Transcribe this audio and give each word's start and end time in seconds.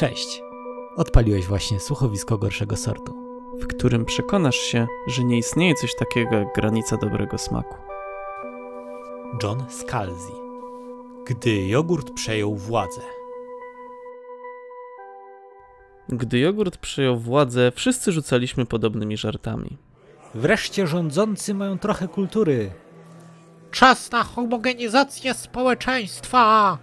Cześć. 0.00 0.42
Odpaliłeś 0.96 1.46
właśnie 1.46 1.80
słuchowisko 1.80 2.38
gorszego 2.38 2.76
sortu. 2.76 3.14
w 3.62 3.66
którym 3.66 4.04
przekonasz 4.04 4.56
się, 4.56 4.86
że 5.06 5.24
nie 5.24 5.38
istnieje 5.38 5.74
coś 5.74 5.94
takiego 5.94 6.36
jak 6.36 6.54
granica 6.54 6.96
dobrego 6.96 7.38
smaku. 7.38 7.74
John 9.42 9.64
Scalzi. 9.68 10.34
Gdy 11.26 11.66
jogurt 11.66 12.10
przejął 12.10 12.56
władzę. 12.56 13.00
Gdy 16.08 16.38
jogurt 16.38 16.76
przejął 16.76 17.18
władzę, 17.18 17.72
wszyscy 17.74 18.12
rzucaliśmy 18.12 18.66
podobnymi 18.66 19.16
żartami. 19.16 19.76
Wreszcie 20.34 20.86
rządzący 20.86 21.54
mają 21.54 21.78
trochę 21.78 22.08
kultury. 22.08 22.70
Czas 23.70 24.10
na 24.10 24.24
homogenizację 24.24 25.34
społeczeństwa! 25.34 26.78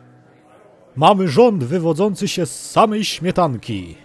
Mamy 0.98 1.28
rząd 1.28 1.64
wywodzący 1.64 2.28
się 2.28 2.46
z 2.46 2.72
samej 2.72 3.06
śmietanki. 3.06 3.96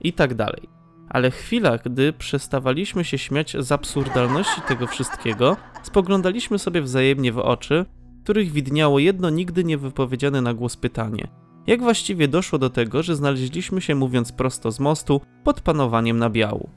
I 0.00 0.12
tak 0.12 0.34
dalej. 0.34 0.68
Ale 1.08 1.30
chwila, 1.30 1.78
gdy 1.78 2.12
przestawaliśmy 2.12 3.04
się 3.04 3.18
śmiać 3.18 3.56
z 3.58 3.72
absurdalności 3.72 4.60
tego 4.68 4.86
wszystkiego, 4.86 5.56
spoglądaliśmy 5.82 6.58
sobie 6.58 6.82
wzajemnie 6.82 7.32
w 7.32 7.38
oczy, 7.38 7.84
w 8.20 8.22
których 8.22 8.52
widniało 8.52 8.98
jedno 8.98 9.30
nigdy 9.30 9.64
nie 9.64 9.78
wypowiedziane 9.78 10.42
na 10.42 10.54
głos 10.54 10.76
pytanie. 10.76 11.28
Jak 11.66 11.82
właściwie 11.82 12.28
doszło 12.28 12.58
do 12.58 12.70
tego, 12.70 13.02
że 13.02 13.16
znaleźliśmy 13.16 13.80
się, 13.80 13.94
mówiąc 13.94 14.32
prosto 14.32 14.70
z 14.70 14.80
mostu, 14.80 15.20
pod 15.44 15.60
panowaniem 15.60 16.18
nabiału? 16.18 16.68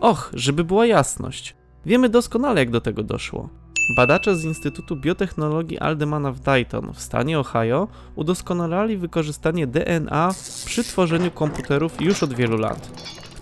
Och, 0.00 0.30
żeby 0.34 0.64
była 0.64 0.86
jasność. 0.86 1.56
Wiemy 1.86 2.08
doskonale, 2.08 2.60
jak 2.60 2.70
do 2.70 2.80
tego 2.80 3.02
doszło. 3.02 3.48
Badacze 3.88 4.36
z 4.36 4.44
Instytutu 4.44 4.96
Biotechnologii 4.96 5.78
Aldemana 5.78 6.32
w 6.32 6.40
Dayton 6.40 6.92
w 6.94 7.00
stanie 7.00 7.38
Ohio 7.38 7.88
udoskonalali 8.16 8.96
wykorzystanie 8.96 9.66
DNA 9.66 10.34
przy 10.64 10.84
tworzeniu 10.84 11.30
komputerów 11.30 12.00
już 12.00 12.22
od 12.22 12.34
wielu 12.34 12.56
lat. 12.56 12.88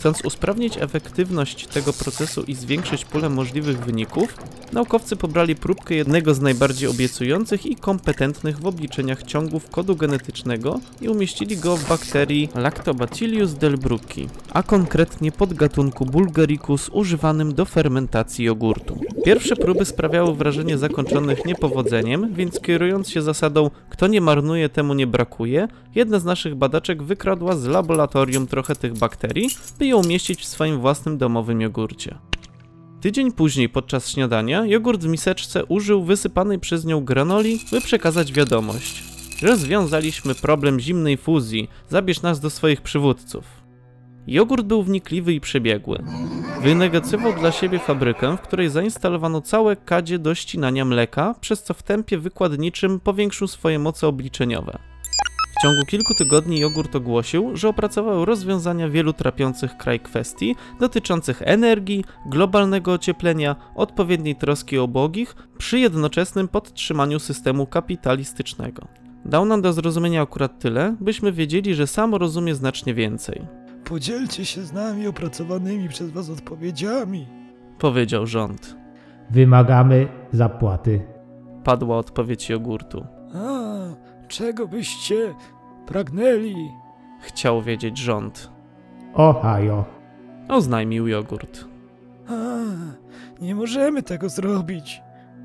Chcąc 0.06 0.24
usprawnić 0.24 0.77
efektywność 0.77 1.66
tego 1.66 1.93
procesu 1.93 2.43
i 2.43 2.54
zwiększyć 2.54 3.04
pulę 3.04 3.30
możliwych 3.30 3.85
wyników, 3.85 4.37
naukowcy 4.73 5.16
pobrali 5.16 5.57
próbkę 5.57 5.95
jednego 5.95 6.35
z 6.35 6.40
najbardziej 6.40 6.88
obiecujących 6.88 7.66
i 7.66 7.76
kompetentnych 7.76 8.59
w 8.59 8.66
obliczeniach 8.66 9.23
ciągów 9.23 9.71
kodu 9.71 9.96
genetycznego 9.96 10.80
i 11.01 11.09
umieścili 11.09 11.57
go 11.57 11.76
w 11.76 11.88
bakterii 11.88 12.48
Lactobacillus 12.54 13.54
delbrucki, 13.54 14.29
a 14.52 14.63
konkretnie 14.63 15.32
podgatunku 15.32 16.07
Bulgaricus 16.07 16.88
używanym 16.88 17.54
do 17.54 17.65
fermentacji 17.65 18.45
jogurtu. 18.45 19.01
Pierwsze 19.24 19.57
próby 19.57 19.85
sprawiały 19.85 20.35
wrażenie 20.35 20.79
zakończonych 20.79 21.45
niepowodzeniem, 21.45 22.35
więc 22.35 22.60
kierując 22.60 23.09
się 23.10 23.23
zasadą 23.23 23.70
kto 23.91 24.07
nie 24.07 24.20
marnuje, 24.20 24.68
temu 24.68 24.95
nie 24.95 25.07
brakuje, 25.07 25.68
jedna 25.95 26.18
z 26.18 26.24
naszych 26.24 26.54
badaczek 26.54 27.02
wykradła 27.02 27.57
z 27.57 27.66
laboratorium 27.66 28.46
trochę 28.46 28.76
tych 28.76 28.98
bakterii, 28.98 29.51
by 29.79 29.87
umieścić 29.96 30.40
w 30.40 30.46
swoim 30.46 30.80
własnym 30.80 31.18
domowym 31.18 31.60
jogurcie. 31.60 32.18
Tydzień 33.00 33.32
później 33.32 33.68
podczas 33.68 34.08
śniadania 34.08 34.66
jogurt 34.66 35.04
w 35.04 35.08
miseczce 35.08 35.64
użył 35.64 36.04
wysypanej 36.04 36.58
przez 36.58 36.84
nią 36.84 37.04
granoli, 37.04 37.60
by 37.70 37.80
przekazać 37.80 38.32
wiadomość. 38.32 39.04
Rozwiązaliśmy 39.42 40.34
problem 40.34 40.80
zimnej 40.80 41.16
fuzji, 41.16 41.68
zabierz 41.88 42.22
nas 42.22 42.40
do 42.40 42.50
swoich 42.50 42.80
przywódców. 42.80 43.44
Jogurt 44.26 44.66
był 44.66 44.82
wnikliwy 44.82 45.32
i 45.32 45.40
przebiegły. 45.40 46.04
Wynegocjował 46.62 47.32
dla 47.32 47.52
siebie 47.52 47.78
fabrykę, 47.78 48.36
w 48.36 48.40
której 48.40 48.68
zainstalowano 48.68 49.40
całe 49.40 49.76
kadzie 49.76 50.18
do 50.18 50.34
ścinania 50.34 50.84
mleka, 50.84 51.34
przez 51.40 51.62
co 51.62 51.74
w 51.74 51.82
tempie 51.82 52.18
wykładniczym 52.18 53.00
powiększył 53.00 53.48
swoje 53.48 53.78
moce 53.78 54.08
obliczeniowe. 54.08 54.78
W 55.59 55.62
ciągu 55.62 55.85
kilku 55.87 56.15
tygodni 56.15 56.59
jogurt 56.59 56.96
ogłosił, 56.96 57.57
że 57.57 57.68
opracował 57.68 58.24
rozwiązania 58.24 58.88
wielu 58.88 59.12
trapiących 59.12 59.76
kraj 59.76 60.01
kwestii 60.01 60.57
dotyczących 60.80 61.43
energii, 61.43 62.04
globalnego 62.26 62.93
ocieplenia, 62.93 63.57
odpowiedniej 63.74 64.37
troski 64.37 64.78
o 64.78 64.84
ubogich, 64.84 65.36
przy 65.58 65.78
jednoczesnym 65.78 66.48
podtrzymaniu 66.48 67.19
systemu 67.19 67.66
kapitalistycznego. 67.66 68.88
Dał 69.25 69.44
nam 69.44 69.62
do 69.62 69.72
zrozumienia 69.72 70.22
akurat 70.22 70.58
tyle, 70.58 70.97
byśmy 71.00 71.32
wiedzieli, 71.32 71.75
że 71.75 71.86
sam 71.86 72.14
rozumie 72.14 72.54
znacznie 72.54 72.94
więcej. 72.94 73.47
Podzielcie 73.84 74.44
się 74.44 74.62
z 74.62 74.72
nami 74.72 75.06
opracowanymi 75.06 75.88
przez 75.88 76.10
was 76.10 76.30
odpowiedziami. 76.30 77.26
Powiedział 77.78 78.26
rząd. 78.26 78.76
Wymagamy 79.30 80.09
zapłaty. 80.32 81.03
Padła 81.64 81.98
odpowiedź 81.98 82.48
jogurtu. 82.50 83.06
A, 83.34 83.76
czego 84.28 84.69
byście 84.69 85.34
pragnęli? 85.86 86.70
Chciał 87.20 87.62
wiedzieć 87.62 87.98
rząd. 87.98 88.50
Ohio. 89.14 89.84
Oznajmił 90.48 91.08
jogurt. 91.08 91.64
A, 92.28 92.32
nie 93.41 93.54
możemy 93.54 94.02
tego 94.02 94.28
zrobić. 94.28 95.02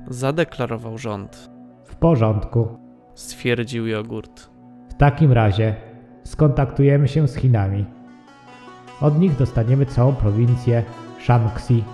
Zadeklarował 0.08 0.98
rząd. 0.98 1.50
W 1.84 1.96
porządku. 1.96 2.68
Stwierdził 3.14 3.86
jogurt. 3.86 4.50
W 4.88 4.94
takim 4.94 5.32
razie 5.32 5.74
skontaktujemy 6.24 7.08
się 7.08 7.28
z 7.28 7.36
Chinami. 7.36 7.84
Od 9.00 9.18
nich 9.18 9.36
dostaniemy 9.36 9.86
całą 9.86 10.14
prowincję 10.14 10.82
Shaanxi. 11.24 11.84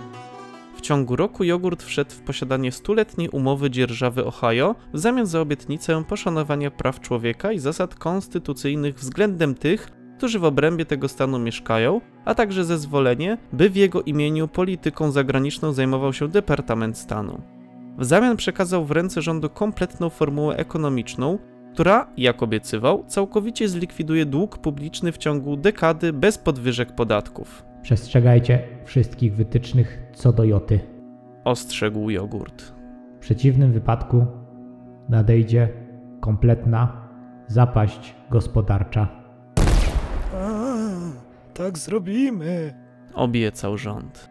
W 0.78 0.80
ciągu 0.80 1.16
roku 1.16 1.44
jogurt 1.44 1.82
wszedł 1.82 2.10
w 2.10 2.20
posiadanie 2.20 2.72
stuletniej 2.72 3.28
umowy 3.28 3.70
dzierżawy 3.70 4.24
Ohio 4.24 4.74
w 4.92 4.98
zamian 4.98 5.26
za 5.26 5.40
obietnicę 5.40 6.04
poszanowania 6.04 6.70
praw 6.70 7.00
człowieka 7.00 7.52
i 7.52 7.58
zasad 7.58 7.94
konstytucyjnych 7.94 8.98
względem 8.98 9.54
tych, 9.54 9.90
którzy 10.18 10.38
w 10.38 10.44
obrębie 10.44 10.84
tego 10.84 11.08
stanu 11.08 11.38
mieszkają, 11.38 12.00
a 12.24 12.34
także 12.34 12.64
zezwolenie, 12.64 13.38
by 13.52 13.70
w 13.70 13.76
jego 13.76 14.02
imieniu 14.02 14.48
polityką 14.48 15.10
zagraniczną 15.10 15.72
zajmował 15.72 16.12
się 16.12 16.28
Departament 16.28 16.98
Stanu. 16.98 17.42
W 17.98 18.04
zamian 18.04 18.36
przekazał 18.36 18.84
w 18.84 18.90
ręce 18.90 19.22
rządu 19.22 19.50
kompletną 19.50 20.10
formułę 20.10 20.56
ekonomiczną, 20.56 21.38
która, 21.72 22.06
jak 22.16 22.42
obiecywał, 22.42 23.04
całkowicie 23.06 23.68
zlikwiduje 23.68 24.26
dług 24.26 24.58
publiczny 24.58 25.12
w 25.12 25.18
ciągu 25.18 25.56
dekady 25.56 26.12
bez 26.12 26.38
podwyżek 26.38 26.94
podatków. 26.94 27.67
Przestrzegajcie 27.88 28.62
wszystkich 28.84 29.34
wytycznych 29.34 29.98
co 30.14 30.32
do 30.32 30.44
joty. 30.44 30.80
Ostrzegł 31.44 32.10
jogurt. 32.10 32.62
W 33.16 33.18
przeciwnym 33.18 33.72
wypadku 33.72 34.26
nadejdzie 35.08 35.68
kompletna 36.20 37.08
zapaść 37.46 38.14
gospodarcza. 38.30 39.08
A, 40.34 40.64
tak 41.54 41.78
zrobimy. 41.78 42.74
Obiecał 43.14 43.78
rząd. 43.78 44.30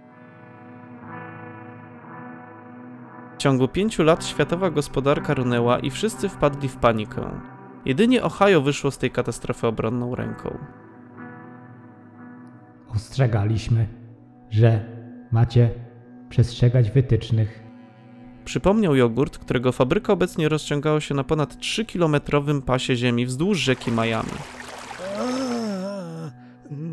W 3.34 3.38
ciągu 3.38 3.68
pięciu 3.68 4.04
lat 4.04 4.26
światowa 4.26 4.70
gospodarka 4.70 5.34
runęła 5.34 5.80
i 5.80 5.92
wszyscy 5.92 6.30
wpadli 6.30 6.70
w 6.70 6.78
panikę. 6.78 7.42
Jedynie 7.86 8.24
Ohio 8.24 8.62
wyszło 8.62 8.92
z 8.92 8.98
tej 8.98 9.12
katastrofy 9.12 9.68
obronną 9.68 10.16
ręką. 10.16 10.58
Ostrzegaliśmy, 12.98 13.88
że 14.50 14.86
macie 15.32 15.70
przestrzegać 16.30 16.92
wytycznych. 16.92 17.64
Przypomniał 18.46 18.96
jogurt, 18.96 19.38
którego 19.38 19.72
fabryka 19.72 20.14
obecnie 20.14 20.50
rozciągała 20.50 21.02
się 21.02 21.16
na 21.16 21.24
ponad 21.24 21.56
3-kilometrowym 21.56 22.62
pasie 22.62 22.96
ziemi 22.96 23.26
wzdłuż 23.26 23.58
rzeki 23.58 23.92
Miami. 23.92 24.30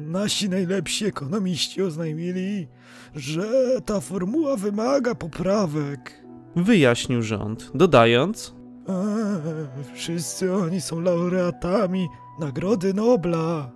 Nasi 0.07 0.49
najlepsi 0.49 1.05
ekonomiści 1.05 1.83
oznajmili, 1.83 2.69
że 3.15 3.45
ta 3.85 4.01
formuła 4.01 4.57
wymaga 4.57 5.15
poprawek. 5.15 6.25
Wyjaśnił 6.57 7.23
rząd, 7.23 7.71
dodając: 7.75 8.55
A, 8.89 9.03
wszyscy 9.95 10.55
oni 10.55 10.81
są 10.81 11.01
laureatami 11.01 12.09
Nagrody 12.41 12.95
Nobla. 12.95 13.71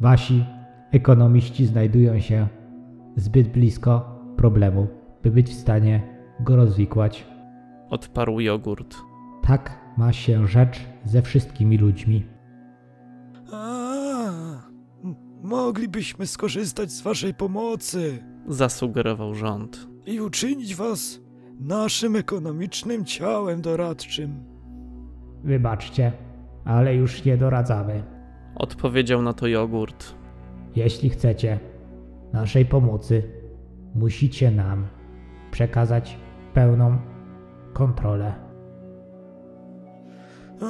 Wasi 0.00 0.57
ekonomiści 0.92 1.66
znajdują 1.66 2.20
się 2.20 2.48
zbyt 3.16 3.48
blisko 3.48 4.20
problemu, 4.36 4.86
by 5.22 5.30
być 5.30 5.48
w 5.50 5.60
stanie 5.60 6.02
go 6.40 6.56
rozwikłać. 6.56 7.26
Odparł 7.90 8.40
jogurt. 8.40 8.96
Tak 9.42 9.78
ma 9.96 10.12
się 10.12 10.46
rzecz 10.46 10.80
ze 11.04 11.22
wszystkimi 11.22 11.78
ludźmi. 11.78 12.24
A, 13.52 14.30
moglibyśmy 15.42 16.26
skorzystać 16.26 16.90
z 16.90 17.02
waszej 17.02 17.34
pomocy 17.34 18.18
Zasugerował 18.48 19.34
rząd. 19.34 19.88
i 20.06 20.20
uczynić 20.20 20.74
was 20.74 21.20
naszym 21.60 22.16
ekonomicznym 22.16 23.04
ciałem 23.04 23.60
doradczym. 23.60 24.44
Wybaczcie, 25.44 26.12
ale 26.64 26.94
już 26.94 27.24
nie 27.24 27.36
doradzamy. 27.36 28.02
Odpowiedział 28.54 29.22
na 29.22 29.32
to 29.32 29.46
jogurt. 29.46 30.14
Jeśli 30.78 31.10
chcecie 31.10 31.58
naszej 32.32 32.66
pomocy, 32.66 33.22
musicie 33.94 34.50
nam 34.50 34.86
przekazać 35.50 36.18
pełną 36.54 36.98
kontrolę. 37.72 38.34
A, 40.62 40.66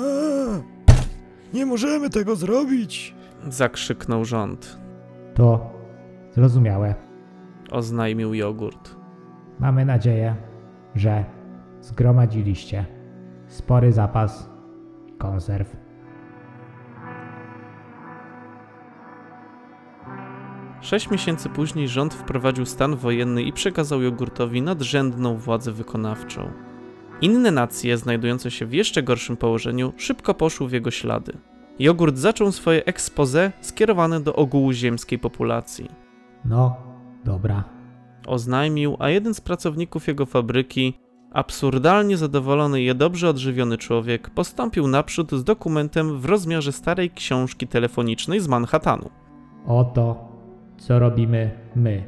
nie 1.54 1.66
możemy 1.66 2.10
tego 2.10 2.36
zrobić. 2.36 3.14
Zakrzyknął 3.48 4.24
rząd. 4.24 4.78
To 5.34 5.70
zrozumiałe. 6.30 6.94
Oznajmił 7.70 8.34
jogurt. 8.34 8.96
Mamy 9.58 9.84
nadzieję, 9.84 10.36
że 10.94 11.24
zgromadziliście 11.80 12.86
spory 13.46 13.92
zapas 13.92 14.50
konserw. 15.18 15.87
Sześć 20.88 21.10
miesięcy 21.10 21.48
później 21.48 21.88
rząd 21.88 22.14
wprowadził 22.14 22.66
stan 22.66 22.96
wojenny 22.96 23.42
i 23.42 23.52
przekazał 23.52 24.02
jogurtowi 24.02 24.62
nadrzędną 24.62 25.36
władzę 25.36 25.72
wykonawczą. 25.72 26.50
Inne 27.20 27.50
nacje, 27.50 27.96
znajdujące 27.96 28.50
się 28.50 28.66
w 28.66 28.72
jeszcze 28.72 29.02
gorszym 29.02 29.36
położeniu, 29.36 29.92
szybko 29.96 30.34
poszły 30.34 30.68
w 30.68 30.72
jego 30.72 30.90
ślady. 30.90 31.32
Jogurt 31.78 32.16
zaczął 32.16 32.52
swoje 32.52 32.84
expose 32.84 33.52
skierowane 33.60 34.20
do 34.20 34.36
ogółu 34.36 34.72
ziemskiej 34.72 35.18
populacji. 35.18 35.88
No, 36.44 36.76
dobra. 37.24 37.64
Oznajmił, 38.26 38.96
a 38.98 39.08
jeden 39.08 39.34
z 39.34 39.40
pracowników 39.40 40.08
jego 40.08 40.26
fabryki, 40.26 40.98
absurdalnie 41.32 42.16
zadowolony 42.16 42.82
i 42.82 42.94
dobrze 42.94 43.28
odżywiony 43.28 43.78
człowiek, 43.78 44.30
postąpił 44.30 44.86
naprzód 44.86 45.32
z 45.32 45.44
dokumentem 45.44 46.18
w 46.18 46.24
rozmiarze 46.24 46.72
starej 46.72 47.10
książki 47.10 47.66
telefonicznej 47.66 48.40
z 48.40 48.48
Manhattanu. 48.48 49.10
Oto, 49.66 50.27
co 50.78 50.98
robimy 50.98 51.50
my. 51.76 52.02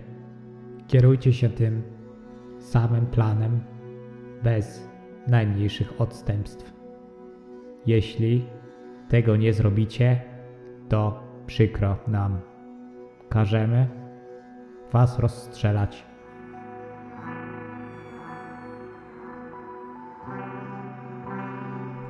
Kierujcie 0.89 1.33
się 1.33 1.49
tym 1.49 1.83
samym 2.59 3.07
planem, 3.07 3.61
bez 4.43 4.89
najmniejszych 5.27 6.01
odstępstw. 6.01 6.73
Jeśli 7.87 8.45
tego 9.09 9.37
nie 9.37 9.53
zrobicie, 9.53 10.21
to 10.89 11.23
przykro 11.47 11.97
nam. 12.09 12.41
Każemy 13.29 13.89
was 14.93 15.19
rozstrzelać. 15.19 16.05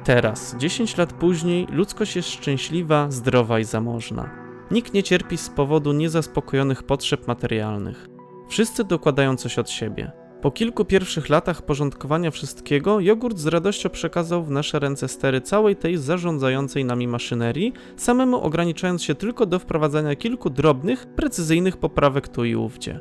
Teraz, 0.05 0.57
10 0.57 0.97
lat 0.97 1.13
później, 1.13 1.67
ludzkość 1.67 2.17
jest 2.17 2.29
szczęśliwa, 2.29 3.11
zdrowa 3.11 3.59
i 3.59 3.65
zamożna. 3.65 4.40
Nikt 4.71 4.95
nie 4.95 5.03
cierpi 5.03 5.37
z 5.37 5.49
powodu 5.49 5.93
niezaspokojonych 5.93 6.83
potrzeb 6.83 7.27
materialnych. 7.27 8.07
Wszyscy 8.49 8.85
dokładają 8.85 9.37
coś 9.37 9.59
od 9.59 9.71
siebie. 9.71 10.13
Po 10.43 10.51
kilku 10.51 10.85
pierwszych 10.85 11.29
latach 11.29 11.63
porządkowania 11.63 12.31
wszystkiego, 12.31 13.01
jogurt 13.01 13.39
z 13.39 13.47
radością 13.47 13.89
przekazał 13.89 14.45
w 14.45 14.51
nasze 14.51 14.79
ręce 14.79 15.09
stery 15.09 15.41
całej 15.41 15.77
tej 15.77 15.97
zarządzającej 15.97 16.85
nami 16.85 17.09
maszynerii, 17.09 17.73
samemu 17.97 18.41
ograniczając 18.41 19.03
się 19.03 19.15
tylko 19.15 19.47
do 19.47 19.59
wprowadzania 19.59 20.17
kilku 20.17 20.51
drobnych, 20.51 21.07
precyzyjnych 21.07 21.77
poprawek 21.77 22.29
tu 22.29 22.45
i 22.45 22.55
ówdzie. 22.55 23.01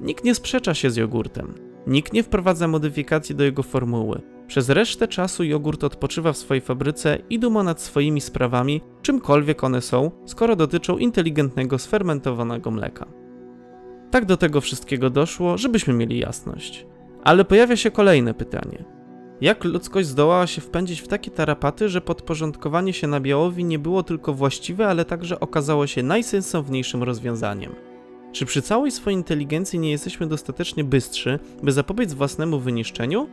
Nikt 0.00 0.24
nie 0.24 0.34
sprzecza 0.34 0.74
się 0.74 0.90
z 0.90 0.96
jogurtem. 0.96 1.54
Nikt 1.86 2.12
nie 2.12 2.22
wprowadza 2.22 2.68
modyfikacji 2.68 3.34
do 3.34 3.44
jego 3.44 3.62
formuły. 3.62 4.35
Przez 4.46 4.68
resztę 4.68 5.08
czasu 5.08 5.44
jogurt 5.44 5.84
odpoczywa 5.84 6.32
w 6.32 6.36
swojej 6.36 6.60
fabryce 6.60 7.18
i 7.30 7.38
duma 7.38 7.62
nad 7.62 7.80
swoimi 7.80 8.20
sprawami, 8.20 8.80
czymkolwiek 9.02 9.64
one 9.64 9.80
są, 9.80 10.10
skoro 10.26 10.56
dotyczą 10.56 10.98
inteligentnego, 10.98 11.78
sfermentowanego 11.78 12.70
mleka. 12.70 13.06
Tak 14.10 14.24
do 14.24 14.36
tego 14.36 14.60
wszystkiego 14.60 15.10
doszło, 15.10 15.58
żebyśmy 15.58 15.94
mieli 15.94 16.18
jasność. 16.18 16.86
Ale 17.24 17.44
pojawia 17.44 17.76
się 17.76 17.90
kolejne 17.90 18.34
pytanie. 18.34 18.84
Jak 19.40 19.64
ludzkość 19.64 20.08
zdołała 20.08 20.46
się 20.46 20.60
wpędzić 20.60 21.00
w 21.00 21.08
takie 21.08 21.30
tarapaty, 21.30 21.88
że 21.88 22.00
podporządkowanie 22.00 22.92
się 22.92 23.06
nabiałowi 23.06 23.64
nie 23.64 23.78
było 23.78 24.02
tylko 24.02 24.34
właściwe, 24.34 24.88
ale 24.88 25.04
także 25.04 25.40
okazało 25.40 25.86
się 25.86 26.02
najsensowniejszym 26.02 27.02
rozwiązaniem? 27.02 27.74
Czy 28.32 28.46
przy 28.46 28.62
całej 28.62 28.90
swojej 28.90 29.16
inteligencji 29.16 29.78
nie 29.78 29.90
jesteśmy 29.90 30.26
dostatecznie 30.26 30.84
bystrzy, 30.84 31.38
by 31.62 31.72
zapobiec 31.72 32.14
własnemu 32.14 32.60
wyniszczeniu? 32.60 33.28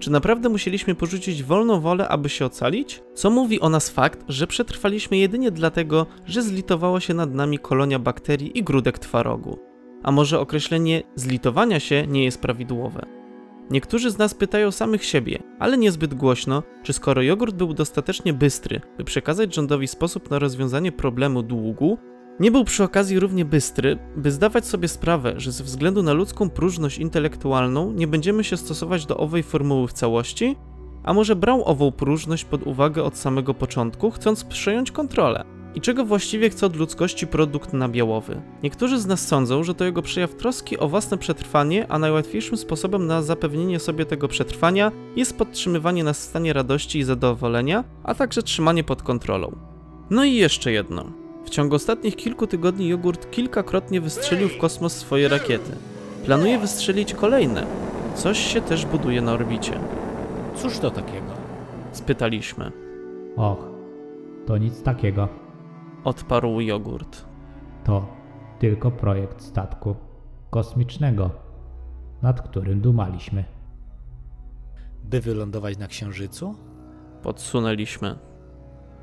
Czy 0.00 0.10
naprawdę 0.10 0.48
musieliśmy 0.48 0.94
porzucić 0.94 1.42
wolną 1.42 1.80
wolę, 1.80 2.08
aby 2.08 2.28
się 2.28 2.46
ocalić? 2.46 3.02
Co 3.14 3.30
mówi 3.30 3.60
o 3.60 3.68
nas 3.68 3.90
fakt, 3.90 4.24
że 4.28 4.46
przetrwaliśmy 4.46 5.16
jedynie 5.16 5.50
dlatego, 5.50 6.06
że 6.26 6.42
zlitowała 6.42 7.00
się 7.00 7.14
nad 7.14 7.34
nami 7.34 7.58
kolonia 7.58 7.98
bakterii 7.98 8.58
i 8.58 8.62
grudek 8.62 8.98
twarogu? 8.98 9.58
A 10.02 10.10
może 10.12 10.40
określenie 10.40 11.02
zlitowania 11.14 11.80
się 11.80 12.06
nie 12.06 12.24
jest 12.24 12.40
prawidłowe? 12.40 13.06
Niektórzy 13.70 14.10
z 14.10 14.18
nas 14.18 14.34
pytają 14.34 14.70
samych 14.70 15.04
siebie, 15.04 15.42
ale 15.58 15.78
niezbyt 15.78 16.14
głośno, 16.14 16.62
czy 16.82 16.92
skoro 16.92 17.22
jogurt 17.22 17.54
był 17.54 17.74
dostatecznie 17.74 18.32
bystry, 18.32 18.80
by 18.98 19.04
przekazać 19.04 19.54
rządowi 19.54 19.88
sposób 19.88 20.30
na 20.30 20.38
rozwiązanie 20.38 20.92
problemu 20.92 21.42
długu, 21.42 21.98
nie 22.40 22.50
był 22.50 22.64
przy 22.64 22.84
okazji 22.84 23.20
równie 23.20 23.44
bystry, 23.44 23.98
by 24.16 24.30
zdawać 24.30 24.66
sobie 24.66 24.88
sprawę, 24.88 25.34
że 25.36 25.52
ze 25.52 25.64
względu 25.64 26.02
na 26.02 26.12
ludzką 26.12 26.50
próżność 26.50 26.98
intelektualną 26.98 27.92
nie 27.92 28.06
będziemy 28.06 28.44
się 28.44 28.56
stosować 28.56 29.06
do 29.06 29.16
owej 29.16 29.42
formuły 29.42 29.88
w 29.88 29.92
całości? 29.92 30.56
A 31.04 31.12
może 31.12 31.36
brał 31.36 31.64
ową 31.64 31.92
próżność 31.92 32.44
pod 32.44 32.66
uwagę 32.66 33.02
od 33.02 33.16
samego 33.16 33.54
początku, 33.54 34.10
chcąc 34.10 34.44
przejąć 34.44 34.92
kontrolę? 34.92 35.44
I 35.74 35.80
czego 35.80 36.04
właściwie 36.04 36.50
chce 36.50 36.66
od 36.66 36.76
ludzkości 36.76 37.26
produkt 37.26 37.72
nabiałowy? 37.72 38.42
Niektórzy 38.62 39.00
z 39.00 39.06
nas 39.06 39.28
sądzą, 39.28 39.62
że 39.62 39.74
to 39.74 39.84
jego 39.84 40.02
przejaw 40.02 40.34
troski 40.34 40.78
o 40.78 40.88
własne 40.88 41.18
przetrwanie, 41.18 41.86
a 41.88 41.98
najłatwiejszym 41.98 42.56
sposobem 42.56 43.06
na 43.06 43.22
zapewnienie 43.22 43.78
sobie 43.78 44.06
tego 44.06 44.28
przetrwania 44.28 44.92
jest 45.16 45.38
podtrzymywanie 45.38 46.04
nas 46.04 46.20
w 46.20 46.28
stanie 46.28 46.52
radości 46.52 46.98
i 46.98 47.04
zadowolenia, 47.04 47.84
a 48.02 48.14
także 48.14 48.42
trzymanie 48.42 48.84
pod 48.84 49.02
kontrolą. 49.02 49.56
No 50.10 50.24
i 50.24 50.34
jeszcze 50.34 50.72
jedno. 50.72 51.19
W 51.44 51.50
ciągu 51.50 51.76
ostatnich 51.76 52.16
kilku 52.16 52.46
tygodni 52.46 52.88
jogurt 52.88 53.30
kilkakrotnie 53.30 54.00
wystrzelił 54.00 54.48
w 54.48 54.58
kosmos 54.58 54.92
swoje 54.96 55.28
rakiety. 55.28 55.72
Planuje 56.24 56.58
wystrzelić 56.58 57.14
kolejne. 57.14 57.66
Coś 58.14 58.38
się 58.38 58.60
też 58.60 58.86
buduje 58.86 59.22
na 59.22 59.32
orbicie. 59.32 59.80
Cóż 60.54 60.78
to 60.78 60.90
takiego? 60.90 61.32
Spytaliśmy. 61.92 62.72
Och, 63.36 63.68
to 64.46 64.58
nic 64.58 64.82
takiego. 64.82 65.28
Odparł 66.04 66.60
jogurt. 66.60 67.24
To 67.84 68.06
tylko 68.58 68.90
projekt 68.90 69.42
statku 69.42 69.96
kosmicznego, 70.50 71.30
nad 72.22 72.42
którym 72.42 72.80
dumaliśmy. 72.80 73.44
By 75.04 75.20
wylądować 75.20 75.78
na 75.78 75.86
Księżycu? 75.86 76.54
Podsunęliśmy. 77.22 78.18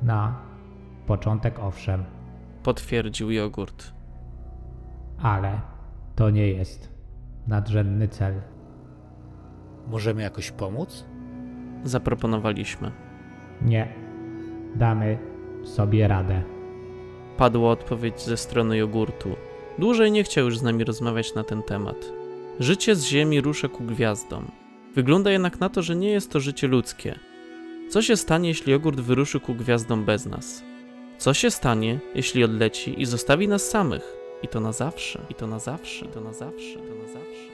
Na 0.02 0.34
początek 1.06 1.58
owszem, 1.58 2.04
Potwierdził 2.62 3.30
jogurt. 3.30 3.92
ale 5.22 5.60
to 6.16 6.30
nie 6.30 6.48
jest 6.48 6.88
nadrzędny 7.46 8.08
cel. 8.08 8.34
Możemy 9.88 10.22
jakoś 10.22 10.50
pomóc? 10.50 11.04
Zaproponowaliśmy. 11.84 12.90
Nie, 13.62 13.88
damy 14.76 15.18
sobie 15.64 16.08
radę. 16.08 16.42
Padła 17.36 17.70
odpowiedź 17.70 18.20
ze 18.22 18.36
strony 18.36 18.76
jogurtu. 18.76 19.36
Dłużej 19.78 20.12
nie 20.12 20.24
chciał 20.24 20.44
już 20.44 20.58
z 20.58 20.62
nami 20.62 20.84
rozmawiać 20.84 21.34
na 21.34 21.44
ten 21.44 21.62
temat. 21.62 22.12
Życie 22.60 22.96
z 22.96 23.04
Ziemi 23.04 23.40
rusza 23.40 23.68
ku 23.68 23.84
gwiazdom. 23.84 24.50
Wygląda 24.94 25.30
jednak 25.30 25.60
na 25.60 25.68
to, 25.68 25.82
że 25.82 25.96
nie 25.96 26.10
jest 26.10 26.32
to 26.32 26.40
życie 26.40 26.68
ludzkie. 26.68 27.18
Co 27.90 28.02
się 28.02 28.16
stanie, 28.16 28.48
jeśli 28.48 28.72
jogurt 28.72 29.00
wyruszy 29.00 29.40
ku 29.40 29.54
gwiazdom 29.54 30.04
bez 30.04 30.26
nas? 30.26 30.62
Co 31.18 31.34
się 31.34 31.50
stanie, 31.50 31.98
jeśli 32.14 32.44
odleci 32.44 33.02
i 33.02 33.06
zostawi 33.06 33.48
nas 33.48 33.70
samych? 33.70 34.16
I 34.42 34.48
to 34.48 34.60
na 34.60 34.72
zawsze, 34.72 35.22
i 35.30 35.34
to 35.34 35.46
na 35.46 35.58
zawsze, 35.58 36.06
i 36.06 36.08
to 36.08 36.20
na 36.20 36.32
zawsze, 36.32 36.78
i 36.78 36.82
to 36.88 36.94
na 36.94 37.06
zawsze. 37.06 37.47